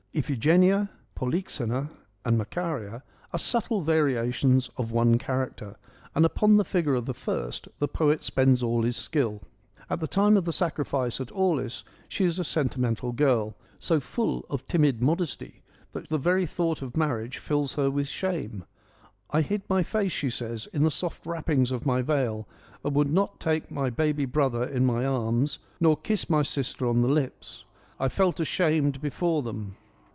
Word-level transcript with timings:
Iphigenia, 0.13 0.89
Polyxena 1.15 1.89
and 2.25 2.37
Macaria 2.37 3.01
are 3.31 3.39
subtle 3.39 3.79
variations 3.81 4.69
of 4.75 4.91
one 4.91 5.17
character, 5.17 5.77
and 6.13 6.25
upon 6.25 6.57
the 6.57 6.65
figure 6.65 6.95
of 6.95 7.05
the 7.05 7.13
first 7.13 7.69
the 7.79 7.87
poet 7.87 8.21
spends 8.21 8.61
all 8.61 8.81
his 8.83 8.97
skill. 8.97 9.41
At 9.89 10.01
the 10.01 10.09
time 10.09 10.35
of 10.35 10.43
the 10.43 10.51
sacrifice 10.51 11.21
at 11.21 11.31
Aulis 11.31 11.85
she 12.09 12.25
is 12.25 12.37
a 12.37 12.43
sentimental 12.43 13.13
girl, 13.13 13.55
so 13.79 14.01
full 14.01 14.45
of 14.49 14.67
timid 14.67 15.01
modesty 15.01 15.63
that 15.93 16.09
the 16.09 16.17
very 16.17 16.45
thought 16.45 16.81
of 16.81 16.97
marriage 16.97 17.37
fills 17.37 17.75
her 17.75 17.89
with 17.89 18.09
shame." 18.09 18.65
I 19.29 19.39
hid 19.39 19.61
my 19.69 19.81
face,' 19.81 20.11
she 20.11 20.29
says,' 20.29 20.67
in 20.73 20.83
the 20.83 20.91
soft 20.91 21.25
wrappings 21.25 21.71
of 21.71 21.85
my 21.85 22.01
veil 22.01 22.49
and 22.83 22.93
would 22.95 23.09
not 23.13 23.39
take 23.39 23.71
my 23.71 23.89
baby 23.89 24.25
brother 24.25 24.65
in 24.67 24.85
my 24.85 25.05
arms 25.05 25.59
nor 25.79 25.95
kiss 25.95 26.29
my 26.29 26.41
sister 26.41 26.85
on 26.85 27.01
the 27.01 27.07
lips— 27.07 27.63
I 27.97 28.09
felt 28.09 28.41
ashamed 28.41 28.99
before 29.01 29.41
them. 29.41 29.77